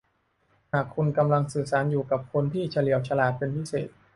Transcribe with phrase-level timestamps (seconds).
[0.71, 3.89] หากคุณกำลังสื่อสารอยู่กับคนที่เฉลียวฉลาดเป็นพิเศษ